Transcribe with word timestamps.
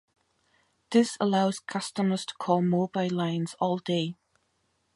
This 0.89 1.15
allows 1.19 1.59
customers 1.59 2.25
to 2.25 2.33
call 2.39 2.63
mobile 2.63 3.11
lines 3.11 3.53
all 3.59 3.77
day. 3.77 4.15